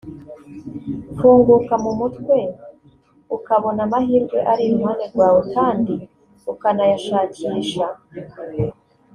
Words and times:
gufunguka 1.07 1.73
mu 1.83 1.91
mutwe 1.99 2.37
ukabona 3.37 3.79
amahirwe 3.87 4.37
ari 4.51 4.63
iruhande 4.67 5.05
rwawe 5.11 5.41
kandi 5.55 5.93
ukanayashakisha 6.51 7.85